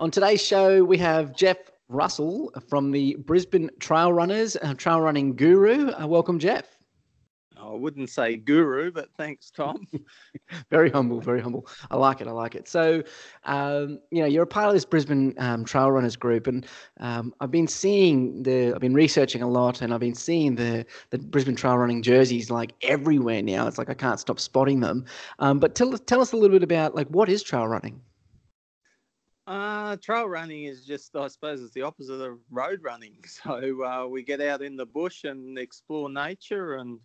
[0.00, 1.56] On today's show, we have Jeff
[1.88, 5.90] Russell from the Brisbane Trail Runners, uh, trail running guru.
[5.90, 6.66] Uh, welcome, Jeff.
[7.60, 9.88] I wouldn't say guru, but thanks, Tom.
[10.70, 11.66] very humble, very humble.
[11.90, 12.28] I like it.
[12.28, 12.68] I like it.
[12.68, 13.02] So,
[13.42, 16.64] um, you know, you're a part of this Brisbane um, Trail Runners group, and
[17.00, 20.86] um, I've been seeing the, I've been researching a lot, and I've been seeing the
[21.10, 23.66] the Brisbane Trail Running jerseys like everywhere now.
[23.66, 25.06] It's like I can't stop spotting them.
[25.40, 28.00] Um, but tell tell us a little bit about like what is trail running.
[29.48, 33.16] Uh, trail running is just, I suppose, it's the opposite of road running.
[33.26, 37.00] So uh, we get out in the bush and explore nature and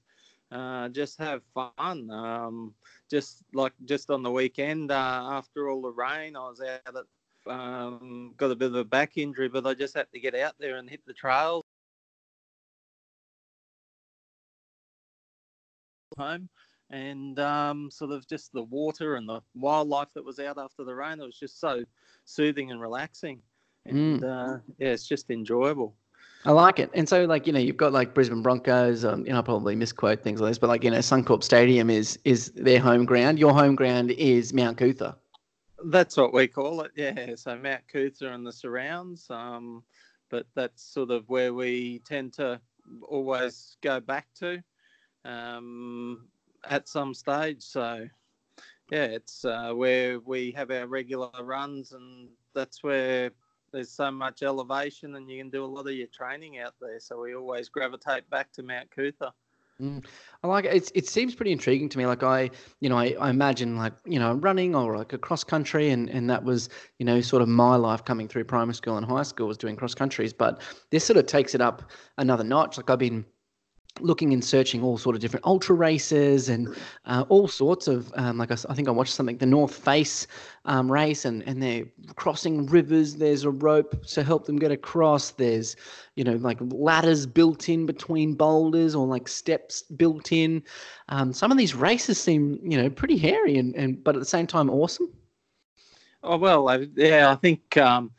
[0.51, 2.11] uh, just have fun.
[2.11, 2.75] Um,
[3.09, 7.51] just like just on the weekend uh, after all the rain, I was out at,
[7.51, 10.55] um, got a bit of a back injury, but I just had to get out
[10.59, 11.63] there and hit the trails.
[16.17, 16.49] Home
[16.93, 20.93] and um, sort of just the water and the wildlife that was out after the
[20.93, 21.19] rain.
[21.19, 21.83] It was just so
[22.25, 23.41] soothing and relaxing,
[23.85, 24.23] and mm.
[24.23, 25.95] uh, yeah, it's just enjoyable.
[26.45, 26.89] I like it.
[26.93, 29.75] And so, like, you know, you've got like Brisbane Broncos, um, you know, I probably
[29.75, 33.39] misquote things like this, but like, you know, Suncorp Stadium is is their home ground.
[33.39, 35.15] Your home ground is Mount Coot-tha.
[35.85, 37.35] That's what we call it, yeah.
[37.35, 39.27] So Mount Coot-tha and the surrounds.
[39.29, 39.83] Um,
[40.29, 42.59] but that's sort of where we tend to
[43.07, 44.61] always go back to.
[45.25, 46.27] Um,
[46.69, 47.61] at some stage.
[47.61, 48.07] So,
[48.91, 53.31] yeah, it's uh, where we have our regular runs, and that's where
[53.71, 56.99] there's so much elevation, and you can do a lot of your training out there.
[56.99, 59.31] So we always gravitate back to Mount Coot-tha.
[59.81, 60.05] Mm.
[60.43, 60.91] I like it.
[60.93, 62.05] It seems pretty intriguing to me.
[62.05, 65.43] Like I, you know, I, I imagine like, you know, running or like a cross
[65.43, 66.69] country and, and that was,
[66.99, 69.75] you know, sort of my life coming through primary school and high school was doing
[69.75, 70.31] cross countries.
[70.31, 70.61] But
[70.91, 71.89] this sort of takes it up
[72.19, 72.77] another notch.
[72.77, 73.25] Like I've been
[73.99, 78.37] looking and searching all sort of different ultra races and uh, all sorts of um,
[78.37, 80.27] like I, I, think I watched something the North Face
[80.65, 81.85] um, race and and they're
[82.15, 83.15] crossing rivers.
[83.15, 85.31] There's a rope to help them get across.
[85.31, 85.75] There's
[86.15, 90.63] you know like ladders built in between boulders or like steps built in.
[91.09, 94.25] Um, some of these races seem you know pretty hairy and, and but at the
[94.25, 95.13] same time awesome.
[96.23, 97.77] Oh well, I, yeah, I think.
[97.77, 98.11] Um,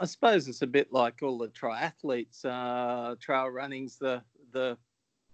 [0.00, 2.44] I suppose it's a bit like all the triathletes.
[2.44, 4.22] Uh, trail running's the
[4.52, 4.76] the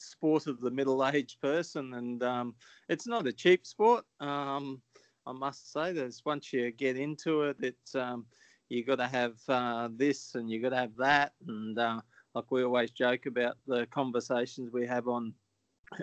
[0.05, 2.55] sport of the middle-aged person, and um,
[2.89, 4.05] it's not a cheap sport.
[4.21, 4.81] Um,
[5.27, 8.27] I must say, there's once you get into it, it's um,
[8.69, 12.01] you got to have uh, this and you got to have that, and uh,
[12.35, 15.33] like we always joke about the conversations we have on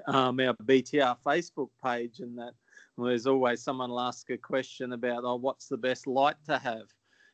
[0.07, 2.53] um, our BTR Facebook page, and that
[2.97, 6.87] there's always someone will ask a question about, oh, what's the best light to have?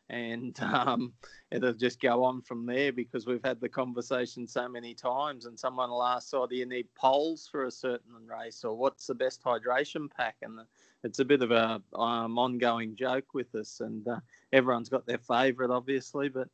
[0.10, 1.14] And um,
[1.52, 5.60] it'll just go on from there because we've had the conversation so many times and
[5.60, 9.16] someone will ask oh do you need poles for a certain race or what's the
[9.16, 10.36] best hydration pack?
[10.42, 10.60] And
[11.04, 14.20] it's a bit of a um, ongoing joke with us and uh,
[14.54, 16.48] everyone's got their favorite obviously but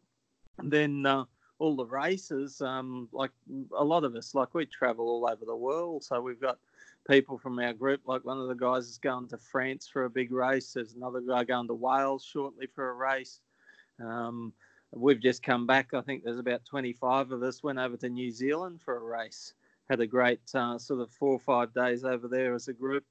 [0.64, 1.24] then uh,
[1.60, 3.32] all the races um, like
[3.78, 6.58] a lot of us like we travel all over the world so we've got
[7.10, 8.02] people from our group.
[8.06, 10.74] Like one of the guys is going to France for a big race.
[10.74, 13.42] There's another guy going to Wales shortly for a race.
[14.00, 14.54] Um,
[14.92, 15.94] we've just come back.
[15.94, 19.54] I think there's about 25 of us went over to New Zealand for a race.
[19.90, 23.04] Had a great uh, sort of four or five days over there as a group.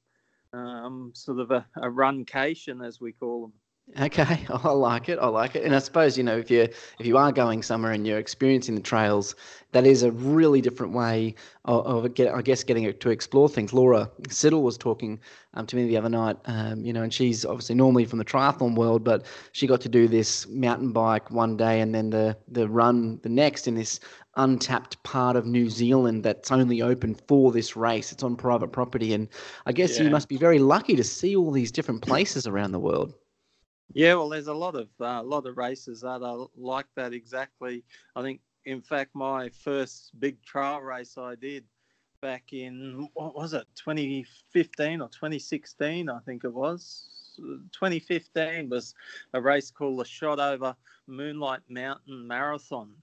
[0.53, 3.53] Um, sort of a, a runcation, as we call them.
[3.99, 5.19] Okay, I like it.
[5.19, 5.63] I like it.
[5.63, 8.75] And I suppose you know if you if you are going somewhere and you're experiencing
[8.75, 9.35] the trails,
[9.71, 11.35] that is a really different way
[11.65, 13.71] of, of get, I guess getting to explore things.
[13.71, 15.19] Laura Siddall was talking
[15.53, 18.25] um, to me the other night, um, you know, and she's obviously normally from the
[18.25, 22.35] triathlon world, but she got to do this mountain bike one day and then the
[22.47, 23.99] the run the next in this
[24.37, 28.11] untapped part of New Zealand that's only open for this race.
[28.11, 29.27] It's on private property, and
[29.67, 30.05] I guess yeah.
[30.05, 33.13] you must be very lucky to see all these different places around the world.
[33.91, 37.13] Yeah, well, there's a lot of a uh, lot of races that are like that
[37.13, 37.83] exactly.
[38.15, 41.65] I think, in fact, my first big trial race I did
[42.21, 47.09] back in what was it, 2015 or 2016, I think it was.
[47.35, 48.95] 2015 was
[49.33, 50.75] a race called the Shotover
[51.07, 52.93] Moonlight Mountain Marathon,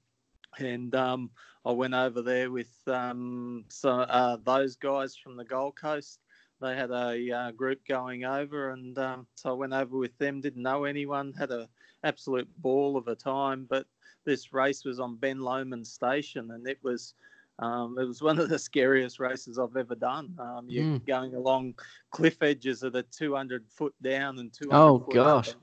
[0.58, 1.30] and um,
[1.64, 6.20] I went over there with um, so uh, those guys from the Gold Coast
[6.60, 10.40] they had a uh, group going over, and um, so I went over with them.
[10.40, 11.68] Didn't know anyone, had a
[12.04, 13.66] absolute ball of a time.
[13.68, 13.86] But
[14.24, 17.14] this race was on Ben Lomond Station, and it was
[17.60, 20.34] um, it was one of the scariest races I've ever done.
[20.38, 21.06] Um, you're mm.
[21.06, 21.74] going along
[22.10, 25.54] cliff edges that are 200 foot down and 200 oh gosh,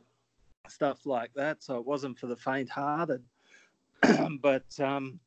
[0.67, 1.63] stuff like that.
[1.63, 3.23] So it wasn't for the faint-hearted.
[4.41, 5.19] but um,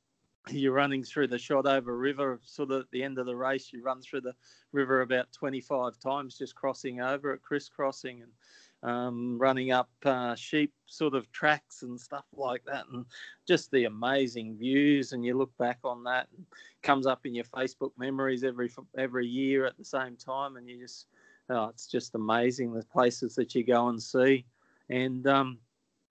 [0.49, 3.73] you're running through the Shotover River, sort of at the end of the race.
[3.73, 4.35] You run through the
[4.73, 8.23] river about 25 times, just crossing over it, crisscrossing.
[8.23, 8.33] And
[8.83, 13.05] um, running up uh, sheep sort of tracks and stuff like that, and
[13.47, 15.13] just the amazing views.
[15.13, 16.47] And you look back on that, and
[16.83, 20.79] comes up in your Facebook memories every every year at the same time, and you
[20.79, 21.07] just
[21.51, 24.47] oh, it's just amazing the places that you go and see,
[24.89, 25.59] and um,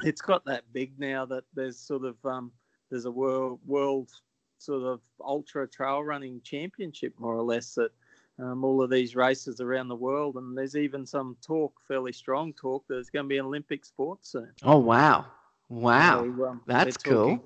[0.04, 2.52] it's got that big now that there's sort of um,
[2.90, 4.10] there's a world world
[4.58, 7.92] sort of ultra trail running championship more or less that
[8.40, 12.54] um, all of these races around the world, and there's even some talk, fairly strong
[12.54, 14.50] talk, that it's going to be an Olympic sport soon.
[14.64, 15.26] Oh wow,
[15.68, 17.44] wow, so, um, that's cool.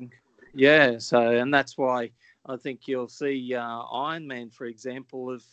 [0.53, 2.11] yeah, so and that's why
[2.45, 5.43] I think you'll see uh, Ironman, for example, have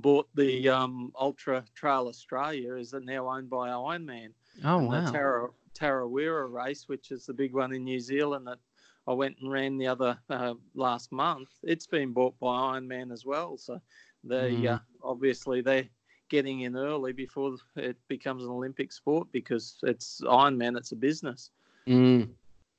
[0.00, 4.28] bought the um, Ultra Trail Australia is now owned by Ironman.
[4.64, 5.00] Oh wow.
[5.00, 8.58] The Tara, Tarawera race, which is the big one in New Zealand that
[9.06, 11.50] I went and ran the other uh, last month.
[11.62, 13.58] It's been bought by Ironman as well.
[13.58, 13.80] So
[14.22, 14.74] they mm.
[14.74, 15.88] uh, obviously they're
[16.30, 20.76] getting in early before it becomes an Olympic sport because it's Ironman.
[20.76, 21.50] It's a business.
[21.86, 22.30] Mm.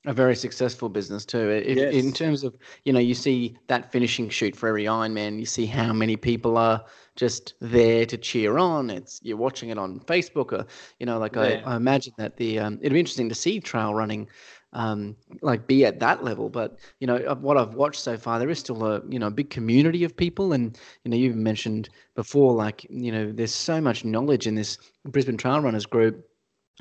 [0.07, 1.49] A very successful business too.
[1.49, 1.93] If, yes.
[1.93, 5.65] In terms of, you know, you see that finishing chute for every Ironman, you see
[5.65, 6.85] how many people are
[7.15, 8.91] just there to cheer on.
[8.91, 10.67] It's you're watching it on Facebook, or
[10.99, 11.63] you know, like yeah.
[11.65, 14.27] I, I, imagine that the um, it'd be interesting to see trail running
[14.73, 16.49] um, like be at that level.
[16.49, 19.31] But you know, what I've watched so far, there is still a you know a
[19.31, 23.81] big community of people, and you know, you mentioned before, like you know, there's so
[23.81, 26.27] much knowledge in this Brisbane Trail Runners group.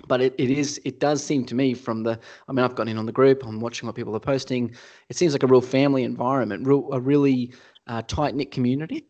[0.09, 2.91] But it, it is it does seem to me from the I mean I've gotten
[2.91, 4.75] in on the group I'm watching what people are posting.
[5.09, 7.53] It seems like a real family environment real a really
[7.87, 9.07] uh, tight knit community.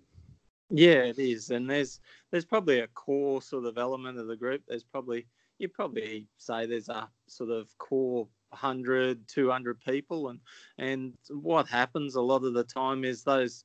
[0.69, 1.49] Yeah it is.
[1.49, 2.01] And there's
[2.31, 4.61] there's probably a core sort of element of the group.
[4.69, 5.27] There's probably
[5.59, 10.41] you probably say there's a sort of core 100 200 people and
[10.79, 13.65] and what happens a lot of the time is those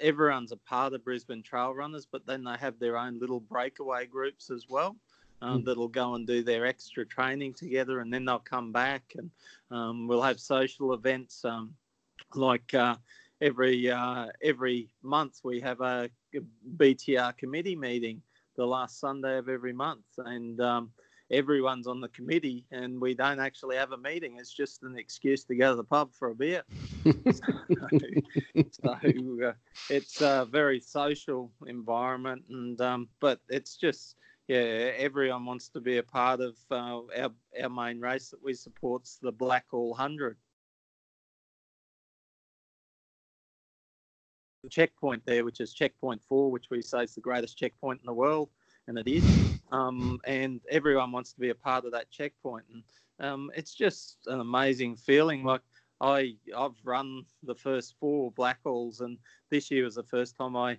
[0.00, 4.06] everyone's a part of brisbane trail runners but then they have their own little breakaway
[4.06, 4.96] groups as well
[5.40, 5.64] um, mm.
[5.64, 9.30] that'll go and do their extra training together and then they'll come back and
[9.70, 11.74] um, we'll have social events um,
[12.34, 12.96] like uh,
[13.40, 16.08] every uh, every month we have a
[16.76, 18.22] btr committee meeting
[18.56, 20.90] the last sunday of every month and um,
[21.32, 24.36] everyone's on the committee and we don't actually have a meeting.
[24.38, 26.62] It's just an excuse to go to the pub for a beer.
[27.32, 27.52] so,
[28.70, 28.96] so
[29.42, 29.52] uh,
[29.88, 34.16] it's a very social environment, and um, but it's just
[34.48, 34.58] yeah,
[34.98, 37.30] everyone wants to be a part of uh, our
[37.62, 40.36] our main race that we support's the Blackall Hundred.
[44.62, 48.06] The checkpoint there, which is checkpoint four, which we say is the greatest checkpoint in
[48.06, 48.50] the world,
[48.86, 52.64] and it is um, and everyone wants to be a part of that checkpoint.
[52.72, 52.82] And
[53.26, 55.42] um, it's just an amazing feeling.
[55.42, 55.62] Like
[56.00, 59.18] I, I've run the first four Blackalls, and
[59.50, 60.78] this year was the first time I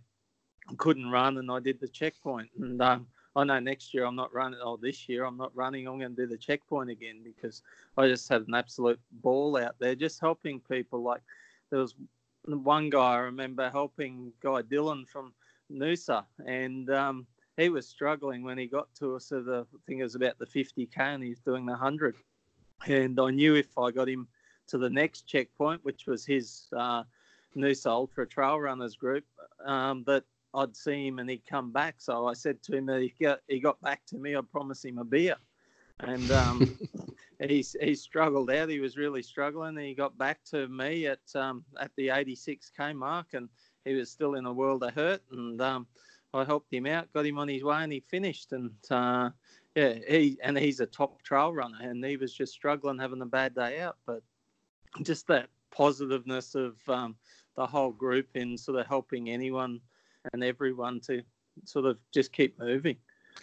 [0.78, 2.50] couldn't run, and I did the checkpoint.
[2.58, 4.60] And um, I know next year I'm not running.
[4.62, 5.88] Oh, this year I'm not running.
[5.88, 7.64] I'm going to do the checkpoint again because
[7.98, 11.02] I just had an absolute ball out there, just helping people.
[11.02, 11.22] Like
[11.72, 11.96] there was
[12.46, 15.34] one guy I remember helping Guy Dillon from
[15.72, 17.26] Noosa, and um,
[17.58, 19.26] he was struggling when he got to us.
[19.26, 22.16] So the I think it was about the 50k, and he's doing the 100.
[22.88, 24.28] And I knew if I got him
[24.68, 27.04] to the next checkpoint, which was his uh,
[27.56, 29.26] Noosa Ultra Trail Runners group,
[29.66, 30.24] um, that
[30.54, 31.96] I'd see him and he'd come back.
[31.98, 34.84] So I said to him that he got, he got back to me, I'd promise
[34.84, 35.36] him a beer.
[36.00, 36.78] And um,
[37.40, 38.70] he, he struggled out.
[38.70, 39.78] He was really struggling.
[39.78, 43.48] He got back to me at um, at the 86k mark, and
[43.86, 45.22] he was still in a world of hurt.
[45.32, 45.88] And um,
[46.34, 48.52] I helped him out, got him on his way, and he finished.
[48.52, 49.30] And uh,
[49.76, 53.26] yeah, he and he's a top trail runner, and he was just struggling, having a
[53.26, 53.98] bad day out.
[54.06, 54.22] But
[55.02, 57.16] just that positiveness of um,
[57.56, 59.80] the whole group in sort of helping anyone
[60.32, 61.22] and everyone to
[61.66, 62.98] sort of just keep moving.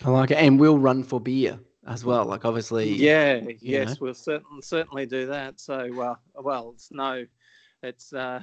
[0.05, 2.25] I like it, and we'll run for beer as well.
[2.25, 3.97] Like obviously, yeah, yes, know.
[4.01, 5.61] we'll certainly certainly do that.
[5.61, 7.27] So, well, well, it's no,
[7.83, 8.43] it's uh,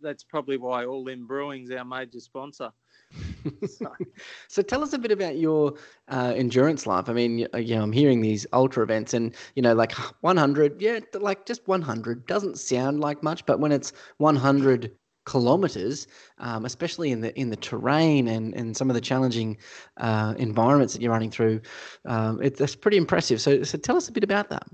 [0.00, 2.72] that's probably why All In Brewing's our major sponsor.
[4.48, 5.74] so tell us a bit about your
[6.08, 7.08] uh, endurance life.
[7.08, 11.00] I mean, you know, I'm hearing these ultra events, and you know, like 100, yeah,
[11.14, 14.92] like just 100 doesn't sound like much, but when it's 100
[15.24, 16.06] kilometers,
[16.38, 19.56] um, especially in the in the terrain and, and some of the challenging
[19.98, 21.60] uh, environments that you're running through,
[22.04, 23.40] um, it, that's pretty impressive.
[23.40, 24.66] So, so tell us a bit about that.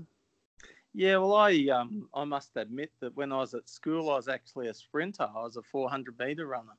[0.93, 4.27] Yeah, well, I um, I must admit that when I was at school, I was
[4.27, 5.27] actually a sprinter.
[5.35, 6.73] I was a 400 meter runner.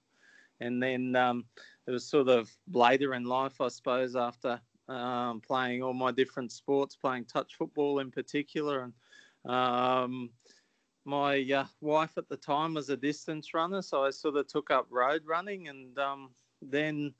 [0.60, 1.44] And then um,
[1.86, 6.52] it was sort of later in life, I suppose, after um, playing all my different
[6.52, 8.82] sports, playing touch football in particular.
[9.44, 10.30] And um,
[11.04, 14.70] my uh, wife at the time was a distance runner, so I sort of took
[14.70, 15.68] up road running.
[15.68, 16.30] And um,
[16.62, 17.14] then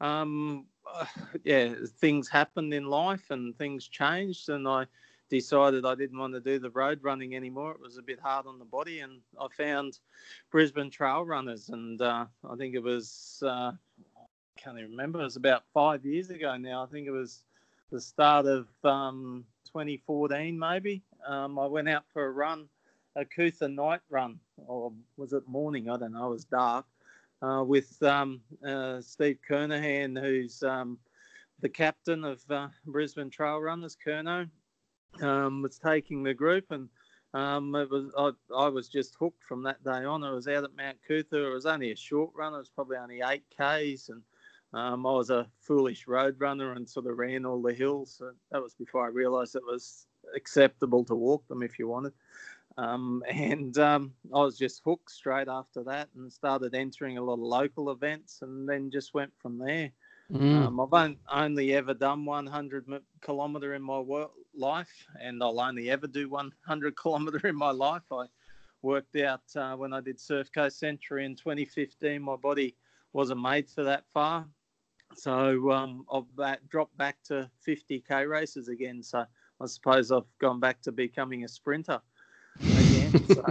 [0.00, 0.66] um,
[1.44, 4.86] yeah, things happened in life and things changed, and I
[5.28, 7.72] decided I didn't want to do the road running anymore.
[7.72, 9.98] It was a bit hard on the body, and I found
[10.50, 13.72] Brisbane Trail Runners, and uh, I think it was uh,
[14.56, 15.20] can't even remember.
[15.20, 16.82] It was about five years ago now.
[16.82, 17.44] I think it was
[17.92, 21.02] the start of um, 2014, maybe.
[21.26, 22.68] Um, I went out for a run,
[23.14, 25.88] a Cootha night run, or was it morning?
[25.88, 26.26] I don't know.
[26.26, 26.86] It was dark.
[27.42, 30.98] Uh, with um, uh, Steve Kernahan, who's um,
[31.60, 34.48] the captain of uh, Brisbane Trail Runners, Kerno,
[35.20, 36.88] um, was taking the group, and
[37.34, 40.24] um, it was I, I, was just hooked from that day on.
[40.24, 41.46] I was out at Mount Cootha.
[41.46, 42.54] It was only a short run.
[42.54, 44.22] It was probably only eight k's, and
[44.72, 48.16] um, I was a foolish road runner and sort of ran all the hills.
[48.18, 52.12] So that was before I realised it was acceptable to walk them if you wanted.
[52.78, 57.34] Um, and um, I was just hooked straight after that and started entering a lot
[57.34, 59.92] of local events and then just went from there.
[60.30, 60.66] Mm.
[60.66, 62.86] Um, I've only ever done 100
[63.22, 63.98] kilometre in my
[64.56, 68.02] life, and I'll only ever do 100 kilometre in my life.
[68.12, 68.26] I
[68.82, 72.76] worked out uh, when I did Surf Coast Century in 2015, my body
[73.12, 74.46] wasn't made for that far.
[75.14, 79.02] So um, I've back, dropped back to 50k races again.
[79.02, 79.24] So
[79.60, 82.00] I suppose I've gone back to becoming a sprinter
[83.06, 83.26] again.
[83.36, 83.44] So.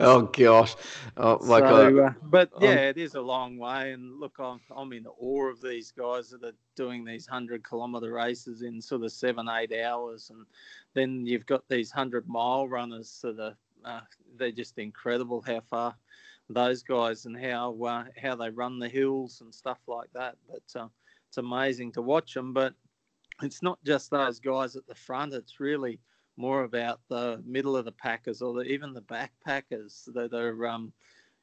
[0.00, 0.74] oh gosh,
[1.16, 1.98] oh my so, god!
[1.98, 5.50] Uh, but yeah, um, it is a long way, and look, I'm, I'm in awe
[5.50, 9.72] of these guys that are doing these hundred kilometre races in sort of seven, eight
[9.72, 10.46] hours, and
[10.94, 14.00] then you've got these hundred mile runners that are uh,
[14.36, 15.94] they're just incredible how far
[16.48, 20.36] those guys and how uh, how they run the hills and stuff like that.
[20.48, 20.88] But uh,
[21.28, 22.52] it's amazing to watch them.
[22.52, 22.74] But
[23.42, 25.34] it's not just those guys at the front.
[25.34, 25.98] It's really
[26.36, 30.92] more about the middle of the packers or the, even the backpackers that are um,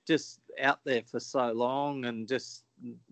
[0.08, 2.64] just out there for so long and just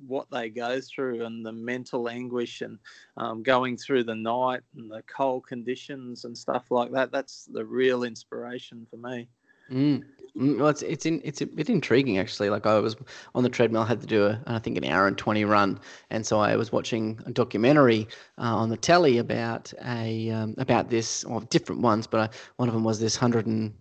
[0.07, 2.79] what they go through and the mental anguish and
[3.17, 7.12] um, going through the night and the cold conditions and stuff like that.
[7.12, 9.27] That's the real inspiration for me.
[9.71, 10.03] Mm.
[10.38, 10.59] mm.
[10.59, 12.50] Well, it's it's in, it's a bit intriguing actually.
[12.50, 12.95] Like I was
[13.36, 16.25] on the treadmill, had to do a I think an hour and twenty run, and
[16.25, 18.07] so I was watching a documentary
[18.38, 22.69] uh, on the telly about a um, about this or different ones, but I, one
[22.69, 23.74] of them was this hundred and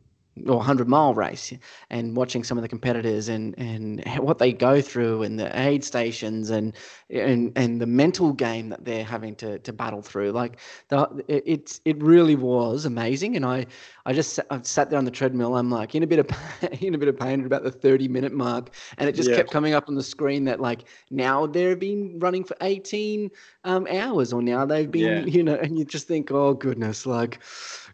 [0.45, 1.53] or 100 mile race
[1.91, 5.83] and watching some of the competitors and and what they go through and the aid
[5.83, 6.75] stations and
[7.11, 10.33] and and the mental game that they're having to to battle through.
[10.33, 13.37] Like the it's it really was amazing.
[13.37, 13.67] And i
[14.05, 15.57] i just I sat there on the treadmill.
[15.57, 16.29] I'm like in a bit of
[16.83, 18.71] in a bit of pain at about the 30 minute mark.
[18.99, 19.37] And it just yeah.
[19.37, 23.31] kept coming up on the screen that like now they've been running for 18
[23.65, 25.35] um, hours or now they've been yeah.
[25.35, 27.07] you know and you just think oh goodness.
[27.07, 27.41] Like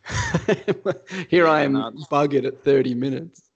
[1.28, 3.50] Here I am, no, buggered at 30 minutes.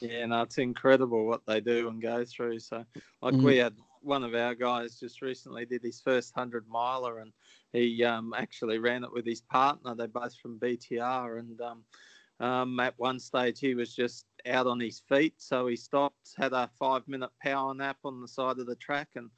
[0.00, 2.60] Yeah, no, it's incredible what they do and go through.
[2.60, 2.84] So,
[3.20, 3.42] like mm.
[3.42, 7.32] we had one of our guys just recently did his first hundred miler, and
[7.72, 9.94] he um, actually ran it with his partner.
[9.94, 11.84] They're both from BTR, and um,
[12.40, 16.52] um, at one stage he was just out on his feet, so he stopped, had
[16.52, 19.30] a five-minute power nap on the side of the track, and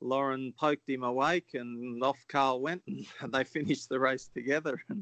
[0.00, 4.80] Lauren poked him awake, and off Carl went, and they finished the race together.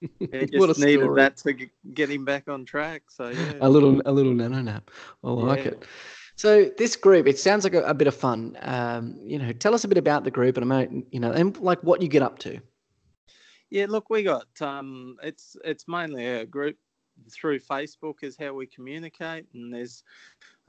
[0.18, 1.20] He just needed story.
[1.20, 3.02] that to get him back on track.
[3.08, 3.52] So yeah.
[3.60, 4.90] a little a little nano nap.
[5.22, 5.72] I like yeah.
[5.72, 5.84] it.
[6.36, 8.56] So this group, it sounds like a, a bit of fun.
[8.62, 11.56] Um, you know, tell us a bit about the group and about you know, and
[11.58, 12.58] like what you get up to.
[13.68, 16.76] Yeah, look, we got um, it's it's mainly a group
[17.28, 20.04] through Facebook is how we communicate, and there's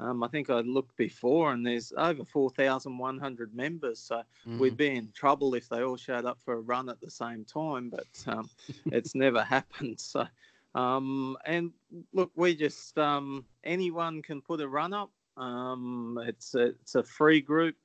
[0.01, 4.00] um, I think I looked before, and there's over 4,100 members.
[4.00, 4.58] So mm.
[4.58, 7.46] we'd be in trouble if they all showed up for a run at the same
[7.46, 8.50] time, but um,
[8.88, 10.00] it's never happened.
[10.00, 10.25] So,
[10.74, 11.72] um, and
[12.13, 15.12] look, we just um, anyone can put a run up.
[15.38, 17.75] Um, it's a, it's a free group.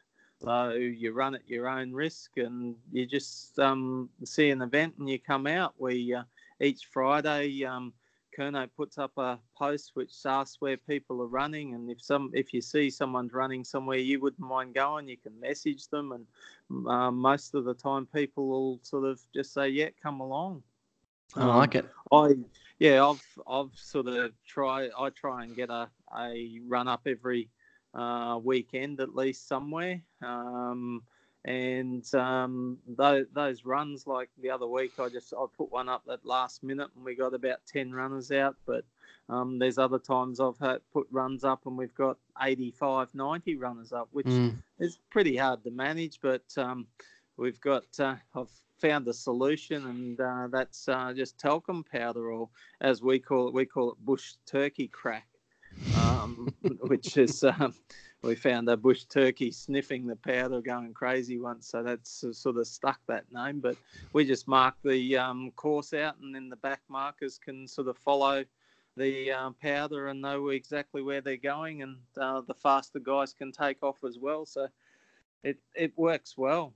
[0.43, 5.09] So you run at your own risk, and you just um, see an event and
[5.09, 5.75] you come out.
[5.79, 6.23] We uh,
[6.61, 7.65] each Friday
[8.37, 12.53] Kerno puts up a post which asks where people are running, and if some if
[12.53, 17.17] you see someone's running somewhere you wouldn't mind going, you can message them, and um,
[17.17, 20.63] most of the time people will sort of just say, "Yeah, come along."
[21.35, 21.87] I um, like it.
[22.13, 22.35] I
[22.79, 27.49] yeah, I've I've sort of try I try and get a a run up every
[27.95, 30.03] uh, weekend at least somewhere.
[30.23, 31.03] Um,
[31.47, 36.03] and um, those, those runs like the other week i just i put one up
[36.13, 38.85] at last minute and we got about 10 runners out but
[39.29, 43.93] um, there's other times i've had, put runs up and we've got 85 90 runners
[43.93, 44.55] up which mm.
[44.81, 46.87] is pretty hard to manage but um,
[47.37, 48.51] we've got uh, i've
[48.81, 52.49] found a solution and uh, that's uh, just talcum powder or
[52.81, 55.29] as we call it we call it bush turkey crack
[55.97, 57.73] um, which is um,
[58.23, 61.69] we found a bush turkey sniffing the powder, going crazy once.
[61.69, 63.61] So that's sort of stuck that name.
[63.61, 63.77] But
[64.13, 67.97] we just mark the um, course out, and then the back markers can sort of
[67.99, 68.45] follow
[68.97, 73.53] the um, powder and know exactly where they're going, and uh, the faster guys can
[73.53, 74.47] take off as well.
[74.47, 74.69] So
[75.45, 76.73] it it works well.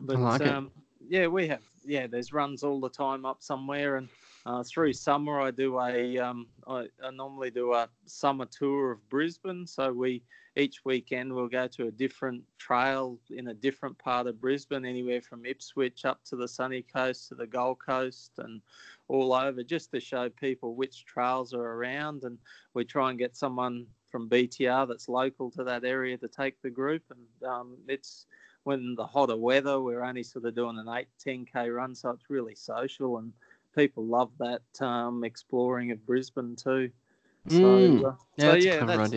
[0.00, 0.70] But like um,
[1.08, 2.06] yeah, we have yeah.
[2.06, 4.08] There's runs all the time up somewhere, and
[4.46, 9.08] uh, through summer I do a um, I, I normally do a summer tour of
[9.08, 9.66] Brisbane.
[9.66, 10.22] So we
[10.56, 15.20] each weekend we'll go to a different trail in a different part of Brisbane, anywhere
[15.20, 18.62] from Ipswich up to the sunny coast to the Gold Coast and
[19.08, 22.22] all over, just to show people which trails are around.
[22.22, 22.38] And
[22.72, 26.70] we try and get someone from BTR that's local to that area to take the
[26.70, 27.02] group.
[27.10, 28.26] And um, it's
[28.62, 32.30] when the hotter weather, we're only sort of doing an 8, 10k run, so it's
[32.30, 33.32] really social and
[33.76, 36.90] people love that um, exploring of Brisbane too.
[37.48, 38.04] So, mm.
[38.04, 39.14] uh, yeah, so yeah, that's,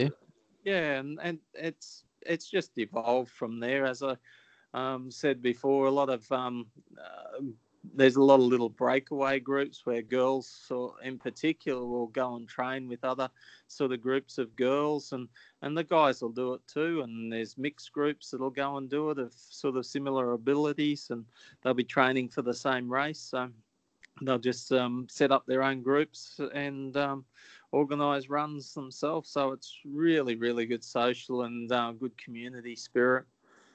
[0.64, 3.86] yeah, and, and it's it's just evolved from there.
[3.86, 4.16] As I
[4.76, 7.42] um, said before, a lot of um, uh,
[7.96, 12.48] there's a lot of little breakaway groups where girls, so in particular, will go and
[12.48, 13.30] train with other
[13.68, 15.28] sort of groups of girls, and
[15.62, 17.02] and the guys will do it too.
[17.02, 21.26] And there's mixed groups that'll go and do it of sort of similar abilities, and
[21.64, 23.20] they'll be training for the same race.
[23.20, 23.50] So
[24.22, 27.26] they'll just um, set up their own groups and um,
[27.72, 29.30] organise runs themselves.
[29.30, 33.26] So it's really, really good social and uh, good community spirit.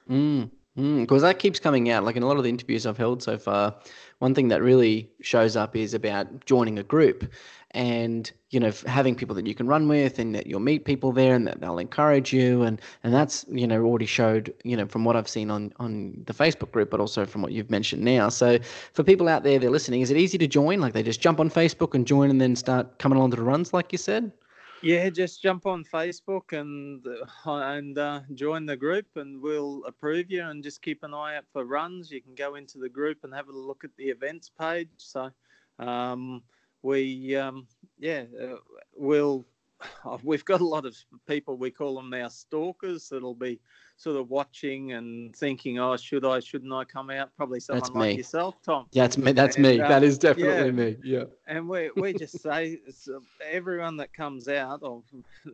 [0.09, 2.03] Mm because mm, that keeps coming out.
[2.03, 3.75] Like in a lot of the interviews I've held so far,
[4.19, 7.31] one thing that really shows up is about joining a group,
[7.71, 11.13] and you know having people that you can run with, and that you'll meet people
[11.13, 14.85] there, and that they'll encourage you, and and that's you know already showed you know
[14.85, 18.03] from what I've seen on on the Facebook group, but also from what you've mentioned
[18.03, 18.27] now.
[18.27, 18.59] So
[18.91, 20.01] for people out there, they're listening.
[20.01, 20.81] Is it easy to join?
[20.81, 23.43] Like they just jump on Facebook and join, and then start coming along to the
[23.43, 24.33] runs, like you said.
[24.81, 27.05] Yeah, just jump on Facebook and
[27.45, 30.43] and uh, join the group, and we'll approve you.
[30.43, 32.11] And just keep an eye out for runs.
[32.11, 34.89] You can go into the group and have a look at the events page.
[34.97, 35.31] So
[35.79, 36.43] um,
[36.83, 37.67] we, um,
[37.97, 38.57] yeah, uh,
[38.95, 39.45] we'll.
[40.23, 40.95] We've got a lot of
[41.27, 41.57] people.
[41.57, 43.09] We call them now stalkers.
[43.09, 43.59] That'll be
[43.97, 46.39] sort of watching and thinking, "Oh, should I?
[46.39, 48.17] Shouldn't I come out?" Probably someone that's like me.
[48.17, 48.87] yourself, Tom.
[48.91, 49.31] Yeah, that's me.
[49.31, 49.77] That's and, me.
[49.77, 50.71] That is definitely yeah.
[50.71, 50.97] me.
[51.03, 51.23] Yeah.
[51.47, 55.03] And we we just say uh, everyone that comes out, or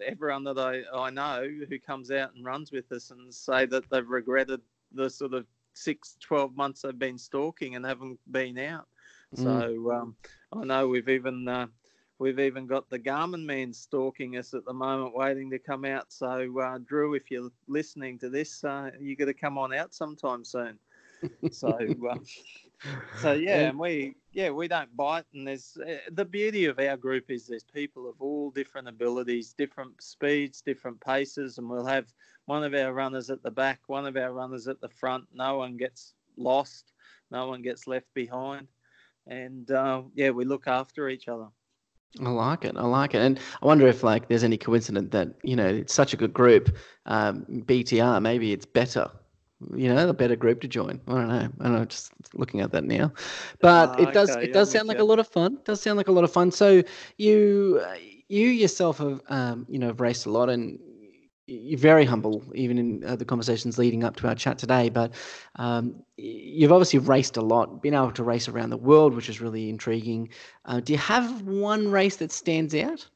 [0.05, 3.89] everyone that I I know who comes out and runs with us, and say that
[3.89, 4.61] they've regretted
[4.93, 8.87] the sort of six, 12 months they've been stalking and haven't been out.
[9.35, 9.43] Mm.
[9.43, 10.15] So um,
[10.53, 11.67] I know we've even uh,
[12.21, 16.13] We've even got the Garmin man stalking us at the moment, waiting to come out.
[16.13, 19.95] So, uh, Drew, if you're listening to this, uh, you got to come on out
[19.95, 20.77] sometime soon.
[21.51, 22.15] so, uh,
[23.17, 25.25] so yeah, and we yeah we don't bite.
[25.33, 29.55] And there's uh, the beauty of our group is there's people of all different abilities,
[29.57, 32.13] different speeds, different paces, and we'll have
[32.45, 35.23] one of our runners at the back, one of our runners at the front.
[35.33, 36.93] No one gets lost,
[37.31, 38.67] no one gets left behind,
[39.25, 41.47] and uh, yeah, we look after each other.
[42.19, 42.75] I like it.
[42.75, 43.21] I like it.
[43.21, 46.33] And I wonder if like there's any coincidence that, you know, it's such a good
[46.33, 46.75] group.
[47.05, 49.09] Um, BTR, maybe it's better.
[49.75, 50.99] You know, a better group to join.
[51.07, 51.49] I don't know.
[51.59, 53.13] I don't know, just looking at that now.
[53.61, 55.03] But it does okay, it does sound like you.
[55.03, 55.53] a lot of fun.
[55.53, 56.51] It does sound like a lot of fun.
[56.51, 56.81] So
[57.17, 57.81] you
[58.27, 60.79] you yourself have um, you know, have raced a lot and
[61.51, 64.89] you're very humble, even in uh, the conversations leading up to our chat today.
[64.89, 65.13] But
[65.55, 69.41] um, you've obviously raced a lot, been able to race around the world, which is
[69.41, 70.29] really intriguing.
[70.65, 73.07] Uh, do you have one race that stands out?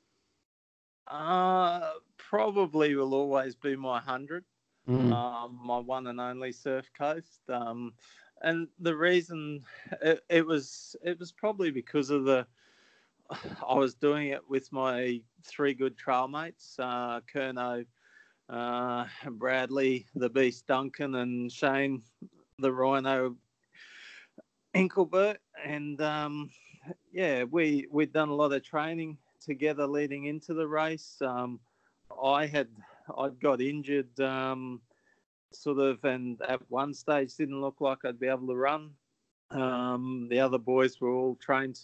[1.07, 4.43] Uh, probably will always be my 100,
[4.89, 5.11] mm.
[5.13, 7.41] um, my one and only Surf Coast.
[7.49, 7.93] Um,
[8.41, 9.63] and the reason
[10.01, 12.45] it, it was it was probably because of the
[13.67, 17.85] I was doing it with my three good trail mates, uh, Kerno,
[18.49, 22.01] uh, Bradley, the Beast Duncan, and Shane,
[22.59, 23.35] the Rhino
[24.75, 25.37] Enkelbert.
[25.63, 26.49] And um,
[27.11, 31.17] yeah, we, we'd done a lot of training together leading into the race.
[31.21, 31.59] Um,
[32.23, 32.67] I had
[33.17, 34.81] I'd got injured um,
[35.51, 38.91] sort of, and at one stage didn't look like I'd be able to run.
[39.51, 41.79] Um, the other boys were all trained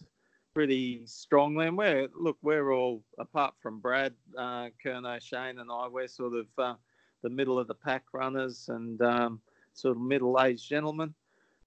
[0.53, 1.67] pretty strongly.
[1.67, 5.87] And we're look, we're all apart from Brad, uh, Kerno, Shane, and I.
[5.87, 6.75] We're sort of uh,
[7.21, 9.41] the middle of the pack runners and um,
[9.73, 11.13] sort of middle-aged gentlemen.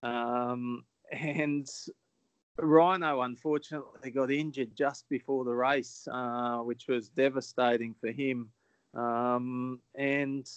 [0.02, 1.68] Um, and
[2.58, 8.50] Rhino unfortunately got injured just before the race, uh, which was devastating for him.
[8.94, 10.48] Um, and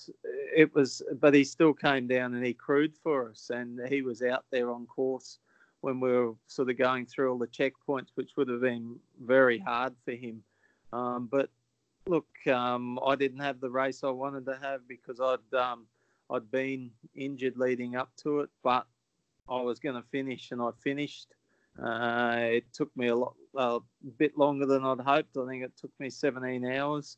[0.55, 4.21] it was, but he still came down and he crewed for us, and he was
[4.21, 5.39] out there on course
[5.81, 9.59] when we were sort of going through all the checkpoints, which would have been very
[9.59, 10.43] hard for him.
[10.91, 11.49] Um, but
[12.07, 15.85] look, um, I didn't have the race I wanted to have because I'd um,
[16.29, 18.85] I'd been injured leading up to it, but
[19.49, 21.27] I was going to finish, and I finished.
[21.81, 23.79] Uh, it took me a lot, a
[24.17, 25.37] bit longer than I'd hoped.
[25.37, 27.17] I think it took me 17 hours.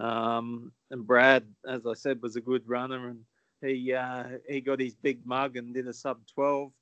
[0.00, 3.20] Um, and Brad, as I said, was a good runner, and
[3.60, 6.72] he uh, he got his big mug and did a sub 12.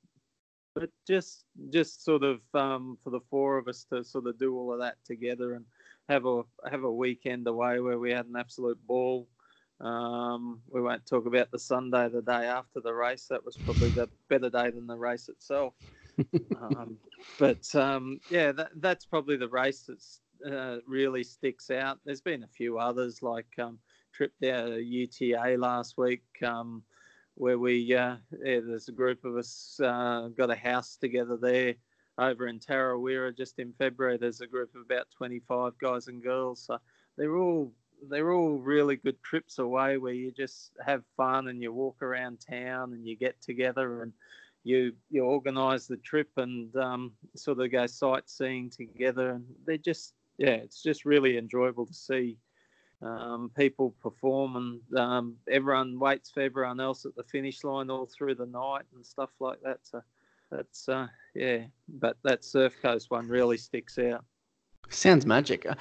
[0.75, 4.55] But just just sort of um, for the four of us to sort of do
[4.55, 5.65] all of that together and
[6.07, 9.27] have a have a weekend away where we had an absolute ball.
[9.81, 13.27] Um, we won't talk about the Sunday, the day after the race.
[13.29, 15.73] That was probably the better day than the race itself.
[16.61, 16.97] um,
[17.37, 21.99] but um, yeah, that, that's probably the race that uh, really sticks out.
[22.05, 23.79] There's been a few others like um,
[24.13, 26.83] trip down to UTA last week um,
[27.39, 31.75] where we uh, yeah, there's a group of us uh, got a house together there
[32.17, 34.17] over in Tarawera just in February.
[34.17, 36.65] There's a group of about 25 guys and girls.
[36.67, 36.77] So
[37.17, 37.71] they're all
[38.09, 42.39] they're all really good trips away where you just have fun and you walk around
[42.39, 44.13] town and you get together and
[44.65, 50.13] you you organise the trip and um, sort of go sightseeing together and they're just
[50.37, 52.37] yeah it's just really enjoyable to see
[53.01, 58.05] um, people perform and um, everyone waits for everyone else at the finish line all
[58.05, 60.01] through the night and stuff like that so
[60.51, 64.25] that's uh, yeah but that surf coast one really sticks out
[64.91, 65.65] Sounds magic.
[65.69, 65.75] Uh,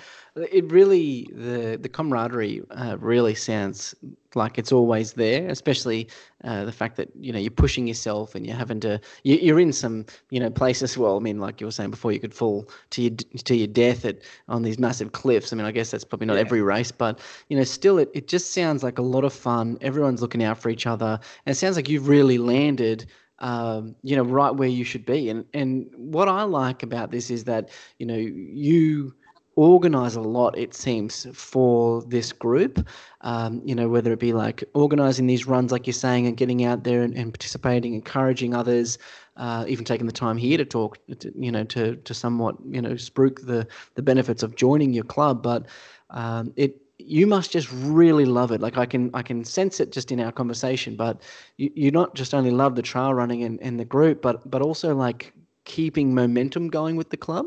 [0.53, 3.95] It really the the camaraderie uh, really sounds
[4.35, 5.49] like it's always there.
[5.49, 6.09] Especially
[6.45, 9.59] uh, the fact that you know you're pushing yourself and you're having to you, you're
[9.61, 10.99] in some you know places.
[10.99, 13.13] Well, I mean, like you were saying before, you could fall to your
[13.45, 14.19] to your death at
[14.49, 15.53] on these massive cliffs.
[15.53, 16.41] I mean, I guess that's probably not Yeah.
[16.43, 17.19] every race, but
[17.49, 19.79] you know, still, it it just sounds like a lot of fun.
[19.81, 23.07] Everyone's looking out for each other, and it sounds like you've really landed.
[23.41, 27.31] Um, you know, right where you should be, and and what I like about this
[27.31, 29.15] is that you know you
[29.55, 32.87] organize a lot it seems for this group.
[33.23, 36.65] Um, you know whether it be like organizing these runs like you're saying and getting
[36.65, 38.99] out there and, and participating encouraging others
[39.39, 42.83] uh, even taking the time here to talk to, you know to to somewhat you
[42.83, 45.43] know spruik the the benefits of joining your club.
[45.43, 45.67] But
[46.11, 49.93] um, it you must just really love it like i can i can sense it
[49.93, 51.21] just in our conversation but
[51.57, 54.63] you, you not just only love the trail running and, and the group but but
[54.63, 55.33] also like
[55.65, 57.47] keeping momentum going with the club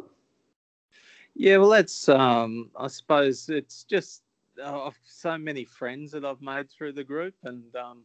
[1.36, 4.24] Yeah, well, that's um, I suppose it's just
[4.62, 8.04] uh, so many friends that I've made through the group, and um,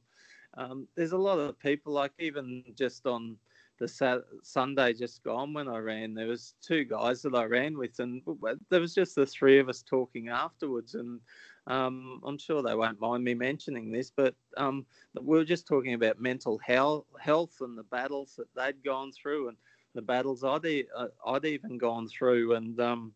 [0.57, 1.93] um, there's a lot of people.
[1.93, 3.37] Like even just on
[3.79, 7.77] the Sat- Sunday just gone when I ran, there was two guys that I ran
[7.77, 8.23] with, and
[8.71, 11.21] there was just the three of us talking afterwards, and
[11.67, 14.87] um, I'm sure they won't mind me mentioning this, but um,
[15.21, 19.49] we were just talking about mental health, health and the battles that they'd gone through,
[19.49, 19.57] and
[19.95, 23.13] the battles I'd e- uh, I'd even gone through, and um,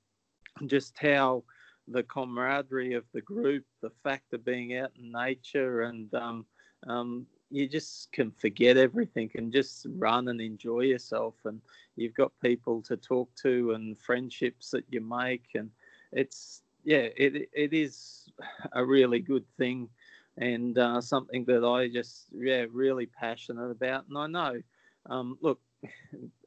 [0.67, 1.45] just how
[1.89, 6.47] the camaraderie of the group, the fact of being out in nature, and um,
[6.87, 11.35] um, you just can forget everything and just run and enjoy yourself.
[11.45, 11.61] And
[11.97, 15.71] you've got people to talk to and friendships that you make, and
[16.13, 18.29] it's yeah, it it is
[18.73, 19.89] a really good thing
[20.37, 24.07] and uh, something that I just yeah really passionate about.
[24.09, 24.63] And I know,
[25.07, 25.61] um, look,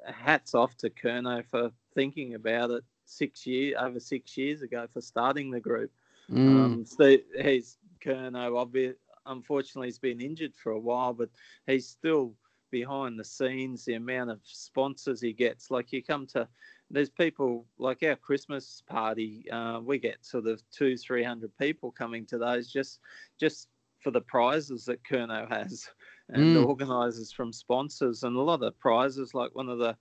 [0.05, 5.01] hats off to Kerno for thinking about it six years over six years ago for
[5.01, 5.91] starting the group.
[6.31, 6.65] Mm.
[6.65, 11.29] Um, so he's Kerno, obvi- unfortunately, he's been injured for a while, but
[11.67, 12.35] he's still
[12.71, 13.85] behind the scenes.
[13.85, 16.47] The amount of sponsors he gets, like you come to,
[16.89, 19.49] there's people like our Christmas party.
[19.51, 22.99] Uh, we get sort of two, three hundred people coming to those just
[23.39, 25.89] just for the prizes that Kerno has
[26.29, 26.55] and Mm.
[26.55, 29.33] organisers from sponsors and a lot of prizes.
[29.33, 29.97] Like one of the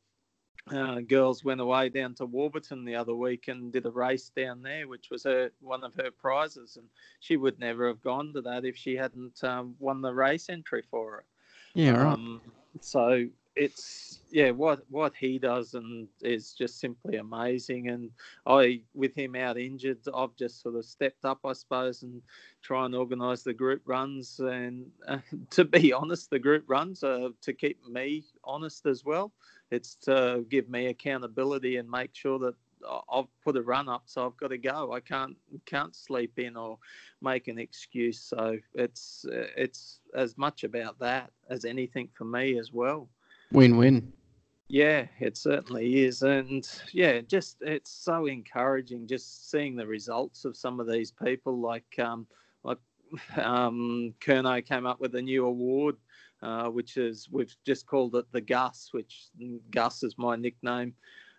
[0.71, 4.63] uh, girls went away down to Warburton the other week and did a race down
[4.63, 6.87] there, which was her one of her prizes, and
[7.21, 10.83] she would never have gone to that if she hadn't um, won the race entry
[10.91, 11.25] for it.
[11.75, 12.41] yeah right Um,
[12.81, 17.89] so it's yeah, what what he does and is just simply amazing.
[17.89, 18.11] And
[18.47, 22.23] I, with him out injured, I've just sort of stepped up, I suppose, and
[22.63, 24.41] try and organise the group runs.
[24.41, 25.19] And uh,
[25.51, 29.33] to be honest, the group runs are to keep me honest as well.
[29.73, 32.55] It's to give me accountability and make sure that
[33.11, 34.93] I've put a run up, so I've got to go.
[34.93, 36.79] I can't can't sleep in or
[37.21, 38.21] make an excuse.
[38.21, 43.09] So it's it's as much about that as anything for me as well.
[43.51, 44.13] win-win
[44.69, 50.57] Yeah, it certainly is, and yeah, just it's so encouraging just seeing the results of
[50.57, 51.61] some of these people.
[51.61, 52.27] Like um,
[52.63, 52.79] like
[53.37, 55.97] um, Kerno came up with a new award,
[56.43, 59.29] uh, which is we've just called it the Gus, which
[59.71, 60.95] Gus is my nickname.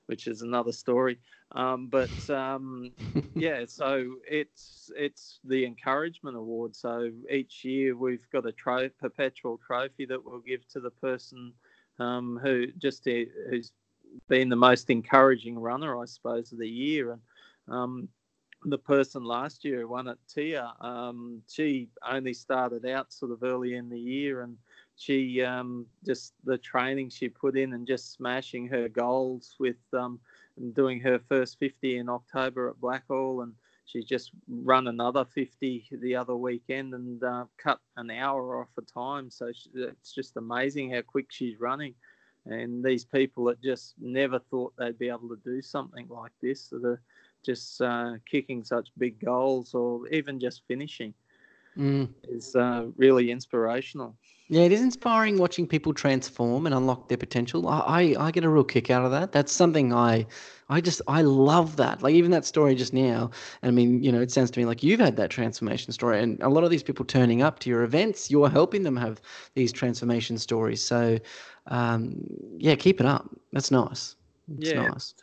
[0.08, 1.20] which is another story.
[1.54, 2.92] Um, but um,
[3.36, 6.76] yeah, so it's it's the encouragement award.
[6.76, 11.54] So each year we've got a tro- perpetual trophy that we'll give to the person
[12.00, 13.72] um, who just uh, who's
[14.28, 17.12] been the most encouraging runner, I suppose, of the year.
[17.12, 17.22] And
[17.68, 18.10] um,
[18.66, 23.44] the person last year who won at Tia, um, she only started out sort of
[23.44, 24.58] early in the year and
[25.04, 30.20] she um, just the training she put in and just smashing her goals with um,
[30.74, 33.54] doing her first 50 in October at Blackall and
[33.86, 38.82] she just run another 50 the other weekend and uh, cut an hour off a
[38.82, 39.30] time.
[39.30, 41.94] So she, it's just amazing how quick she's running.
[42.46, 46.70] And these people that just never thought they'd be able to do something like this
[46.70, 47.02] that are
[47.46, 51.13] just uh, kicking such big goals or even just finishing
[51.77, 52.09] Mm.
[52.29, 54.15] is uh, really inspirational.
[54.49, 57.67] Yeah, it is inspiring watching people transform and unlock their potential.
[57.67, 57.79] I,
[58.17, 59.31] I, I get a real kick out of that.
[59.31, 60.27] That's something I,
[60.69, 62.03] I just I love that.
[62.03, 63.31] Like even that story just now.
[63.63, 66.39] I mean, you know, it sounds to me like you've had that transformation story, and
[66.43, 69.21] a lot of these people turning up to your events, you're helping them have
[69.55, 70.83] these transformation stories.
[70.83, 71.17] So,
[71.67, 72.15] um,
[72.57, 73.29] yeah, keep it up.
[73.53, 74.15] That's nice.
[74.57, 75.13] It's yeah, nice.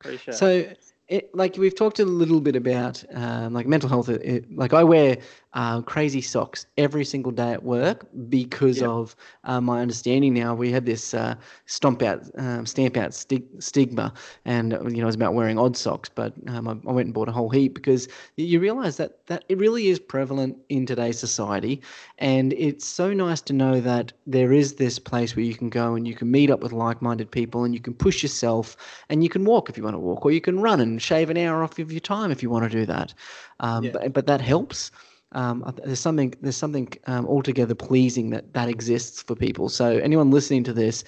[0.00, 0.34] appreciate.
[0.34, 0.38] it.
[0.38, 0.74] So,
[1.08, 4.08] it, like we've talked a little bit about, um, like mental health.
[4.08, 5.18] It- like I wear
[5.54, 8.82] uh, crazy socks every single day at work because Yep.
[8.82, 10.34] of uh, my understanding.
[10.34, 11.34] Now we had this uh,
[11.66, 14.12] stomp out, um, stamp out stig- stigma,
[14.44, 16.08] and uh, you know it was about wearing odd socks.
[16.08, 19.44] But um, I, I went and bought a whole heap because you realise that that
[19.48, 21.80] it really is prevalent in today's society,
[22.18, 25.94] and it's so nice to know that there is this place where you can go
[25.94, 28.76] and you can meet up with like-minded people, and you can push yourself,
[29.08, 31.30] and you can walk if you want to walk, or you can run and shave
[31.30, 33.12] an hour off of your time if you want to do that.
[33.60, 33.90] Um, Yeah.
[33.90, 34.90] but, but that helps.
[35.32, 39.68] Um, there's something there's something um, altogether pleasing that that exists for people.
[39.68, 41.04] So anyone listening to this,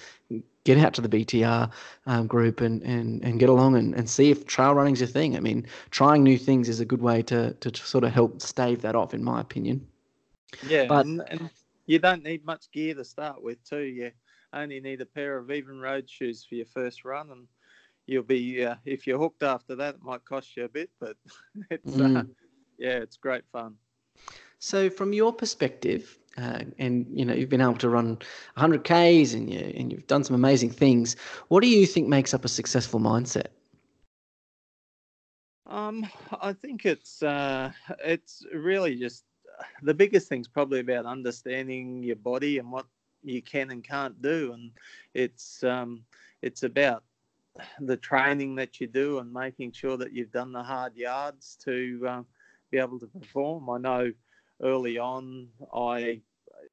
[0.63, 1.69] get out to the BTR
[2.05, 5.35] um, group and, and, and get along and, and see if trail running's your thing.
[5.35, 8.81] I mean, trying new things is a good way to, to, sort of help stave
[8.81, 9.85] that off, in my opinion.
[10.67, 11.49] Yeah, But- and,
[11.85, 13.81] you don't need much gear to start with, too.
[13.81, 14.11] You
[14.53, 17.45] only need a pair of even road shoes for your first run, and
[18.07, 21.17] you'll be uh, if you're hooked after that, it might cost you a bit, but
[21.69, 22.29] it's uh, Mm.
[22.77, 23.75] yeah, it's great fun.
[24.59, 28.17] So, from your perspective, uh, and you know you've been able to run
[28.55, 31.15] 100 k's and you and you've done some amazing things.
[31.49, 33.47] What do you think makes up a successful mindset?
[35.65, 36.05] Um,
[36.41, 37.71] I think it's uh,
[38.03, 39.25] it's really just
[39.81, 42.85] the biggest thing's probably about understanding your body and what
[43.23, 44.71] you can and can't do, and
[45.13, 46.03] it's um,
[46.41, 47.03] it's about
[47.79, 52.03] the training that you do and making sure that you've done the hard yards to
[52.07, 52.23] uh,
[52.73, 53.69] be able to perform.
[53.69, 54.11] I know
[54.61, 56.21] early on I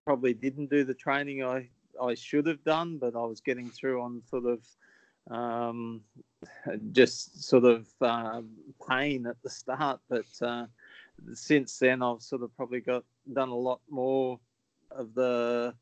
[0.07, 1.69] probably didn't do the training I
[2.01, 4.61] I should have done, but I was getting through on sort of
[5.31, 6.01] um,
[6.93, 8.49] just sort of um,
[8.89, 10.01] pain at the start.
[10.09, 10.67] But uh,
[11.35, 14.41] since then, I've sort of probably got done a lot more
[14.91, 15.75] of the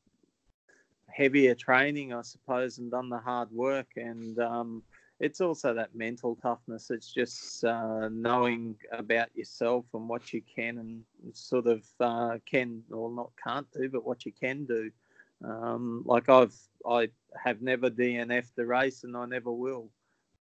[1.07, 3.91] heavier training, I suppose, and done the hard work.
[3.95, 4.83] And um,
[5.21, 6.91] it's also that mental toughness.
[6.91, 11.05] It's just uh, knowing about yourself and what you can and
[11.35, 14.91] sort of uh, can or not can't do, but what you can do.
[15.45, 16.55] Um, like I've
[16.89, 17.09] I
[17.45, 19.91] have never DNF'd the race and I never will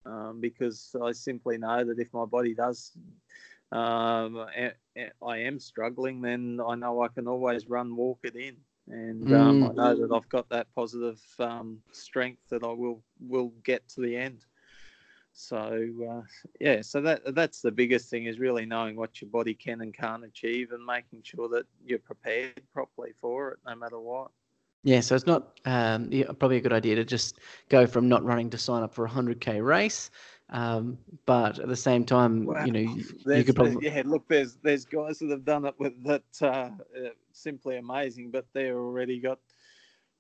[0.05, 2.93] um, because I simply know that if my body does
[3.73, 4.47] um,
[5.23, 8.57] I am struggling, then I know I can always run, walk it in,
[8.89, 9.75] and um, I Mm.
[9.75, 14.17] know that I've got that positive um, strength that I will will get to the
[14.17, 14.45] end.
[15.39, 16.23] So uh,
[16.61, 19.93] yeah, so that that's the biggest thing is really knowing what your body can and
[19.93, 24.31] can't achieve, and making sure that you're prepared properly for it, no matter what.
[24.83, 28.25] Yeah, so it's not um, yeah, probably a good idea to just go from not
[28.25, 30.11] running to sign up for a 100k race.
[30.49, 30.97] Um,
[31.27, 33.87] but at the same time, Well, you know, you, you could probably.
[33.87, 36.71] yeah, look, there's there's guys that have done it with that uh, uh,
[37.33, 39.39] simply amazing, but they're already got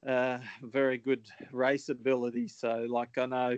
[0.06, 2.48] uh, very good race ability.
[2.48, 3.56] So, like I know,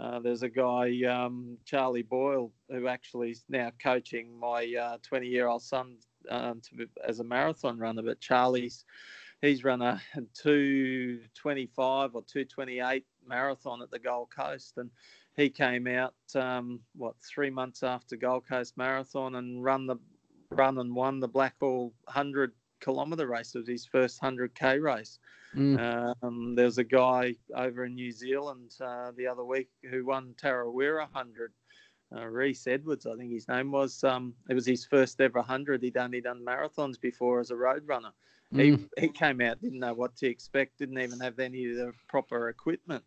[0.00, 5.46] uh, there's a guy, um, Charlie Boyle, who actually is now coaching my 20 year
[5.46, 5.96] old son
[6.30, 8.02] um, to as a marathon runner.
[8.02, 8.84] But Charlie's
[9.42, 10.00] he's run a
[10.34, 14.90] 225 or 228 marathon at the Gold Coast, and
[15.36, 19.96] he came out um, what three months after Gold Coast Marathon and run the
[20.50, 23.54] run and won the Blackall 100 kilometre race.
[23.54, 25.18] It was his first 100k race.
[25.56, 30.04] Mm, Um, there was a guy over in New Zealand uh, the other week who
[30.06, 31.52] won Tarawera 100.
[32.14, 34.02] Uh, Reese Edwards, I think his name was.
[34.02, 35.82] Um, it was his first ever 100.
[35.82, 38.12] He'd only done marathons before as a road runner.
[38.52, 41.76] mm, He, he came out, didn't know what to expect, didn't even have any of
[41.76, 43.04] the proper equipment.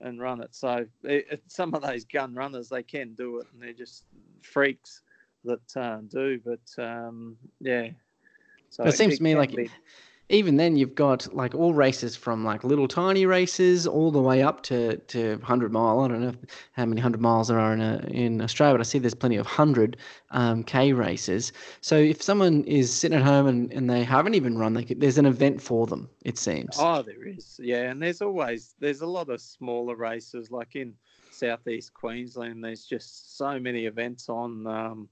[0.00, 0.54] and run it.
[0.54, 4.04] So it, some of those gun runners they can do it, and they're just
[4.42, 5.02] freaks
[5.44, 6.40] that uh, do.
[6.44, 7.90] But um, yeah,
[8.74, 9.54] so it, seems to me like.
[9.54, 9.70] Be
[10.30, 14.42] even then you've got like all races from like little tiny races all the way
[14.42, 16.00] up to, to 100 mile.
[16.00, 16.34] I don't know
[16.72, 19.36] how many 100 miles there are in, a, in Australia, but I see there's plenty
[19.36, 19.98] of 100
[20.30, 21.52] um, K races.
[21.82, 25.00] So if someone is sitting at home and, and they haven't even run, they could,
[25.00, 26.76] there's an event for them, it seems.
[26.78, 27.60] Oh, there is.
[27.62, 27.90] Yeah.
[27.90, 30.94] And there's always, there's a lot of smaller races like in
[31.30, 32.64] southeast Queensland.
[32.64, 34.66] There's just so many events on.
[34.66, 35.08] Um,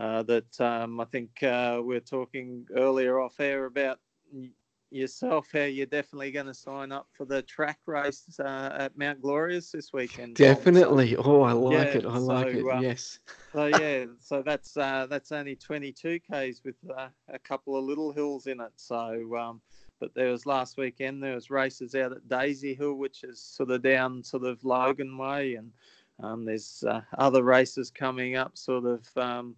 [0.00, 3.98] uh, that um, I think uh, we are talking earlier off air about
[4.92, 9.20] yourself how you're definitely going to sign up for the track race uh, at Mount
[9.20, 10.36] Glorious this weekend.
[10.36, 11.14] Definitely.
[11.14, 12.06] So, oh, I like yeah, it.
[12.06, 12.64] I so, like it.
[12.66, 13.18] Um, yes.
[13.52, 18.12] so yeah, so that's uh, that's only 22 k's with uh, a couple of little
[18.12, 18.72] hills in it.
[18.76, 19.60] So, um,
[19.98, 23.70] but there was last weekend there was races out at Daisy Hill, which is sort
[23.70, 25.70] of down sort of Logan Way, and
[26.22, 29.06] um, there's uh, other races coming up, sort of.
[29.16, 29.56] Um,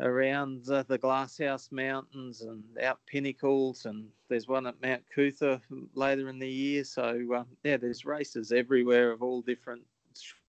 [0.00, 5.60] around uh, the Glasshouse Mountains and out Pinnacles, and there's one at Mount Coot-tha
[5.94, 6.84] later in the year.
[6.84, 9.82] So uh, yeah, there's races everywhere of all different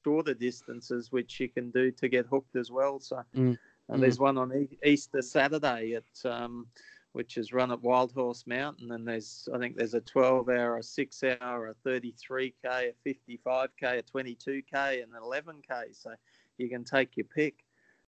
[0.05, 3.01] shorter distances which you can do to get hooked as well.
[3.01, 3.57] So mm.
[3.91, 4.01] mm.
[4.01, 6.67] there's one on e- Easter Saturday at um,
[7.13, 10.79] which is run at Wild Horse Mountain, and there's I think there's a 12 hour,
[10.79, 15.85] a 6 hour, a 33k, a 55k, a 22k, and an 11k.
[15.93, 16.13] So
[16.59, 17.65] you can take your pick.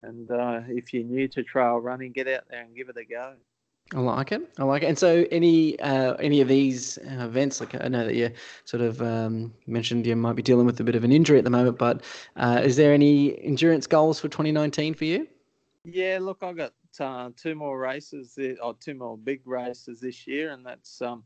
[0.03, 3.05] And uh, if you're new to trail running, get out there and give it a
[3.05, 3.35] go.
[3.95, 4.43] I like it.
[4.59, 4.87] I like it.
[4.87, 8.33] And so, any uh, any of these uh, events, like I know that you
[8.65, 11.45] sort of um, mentioned you might be dealing with a bit of an injury at
[11.45, 12.03] the moment, but
[12.35, 15.29] uh, is there any endurance goals for 2019 for you?
[15.85, 20.53] Yeah, look, I got uh, two more races, or two more big races this year,
[20.53, 21.25] and that's um,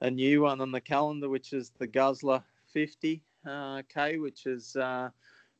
[0.00, 2.42] a new one on the calendar, which is the Guzzler
[2.74, 3.82] 50k, uh,
[4.20, 5.10] which is uh,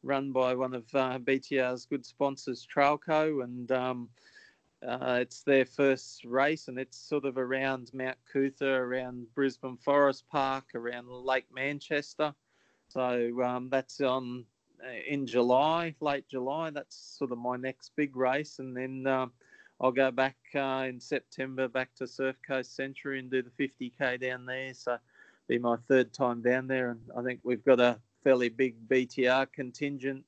[0.03, 4.09] run by one of uh, BTR's good sponsors, Trailco, and um,
[4.87, 10.25] uh, it's their first race, and it's sort of around Mount Coot-tha, around Brisbane Forest
[10.31, 12.35] Park, around Lake Manchester.
[12.89, 14.47] So um, that's on
[15.07, 16.71] in July, late July.
[16.71, 19.33] That's sort of my next big race, and then um,
[19.81, 24.21] I'll go back uh, in September back to Surf Coast Century and do the 50k
[24.21, 24.75] down there.
[24.75, 24.99] So
[25.49, 29.53] be my third time down there, and I think we've got a fairly big BTR
[29.53, 30.25] contingent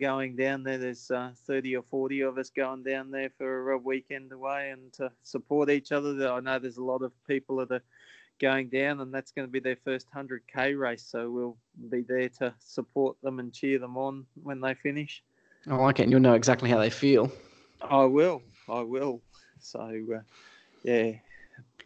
[0.00, 0.78] going down there.
[0.78, 4.92] There's uh, 30 or 40 of us going down there for a weekend away and
[4.94, 6.30] to support each other.
[6.30, 7.82] I know there's a lot of people that are
[8.40, 11.06] going down, and that's going to be their first 100k race.
[11.06, 11.56] So we'll
[11.90, 15.22] be there to support them and cheer them on when they finish.
[15.68, 16.04] I like it.
[16.04, 17.30] And you'll know exactly how they feel.
[17.82, 18.42] I will.
[18.68, 19.20] I will.
[19.60, 20.20] So, uh,
[20.82, 21.12] yeah.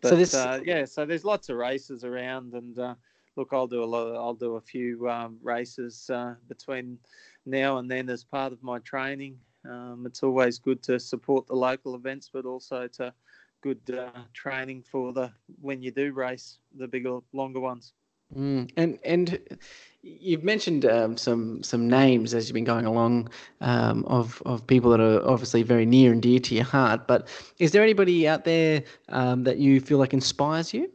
[0.02, 0.84] But, so this, uh, yeah.
[0.84, 2.94] So there's lots of races around, and uh,
[3.36, 4.06] look, I'll do a lot.
[4.06, 6.98] Of, I'll do a few um, races uh, between
[7.46, 9.38] now and then as part of my training.
[9.68, 13.12] Um, it's always good to support the local events, but also to
[13.62, 17.92] good uh, training for the when you do race the bigger, longer ones.
[18.36, 19.58] Mm, and and
[20.02, 23.30] you've mentioned um, some some names as you've been going along
[23.62, 27.06] um, of of people that are obviously very near and dear to your heart.
[27.06, 30.90] But is there anybody out there um, that you feel like inspires you?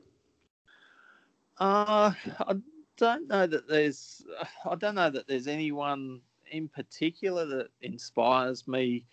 [1.57, 2.55] Uh, I
[2.97, 4.23] don't know that there's.
[4.69, 6.21] I don't know that there's anyone
[6.51, 9.05] in particular that inspires me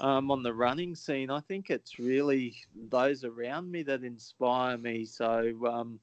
[0.00, 1.30] um, on the running scene.
[1.30, 2.56] I think it's really
[2.88, 5.04] those around me that inspire me.
[5.04, 6.00] So um,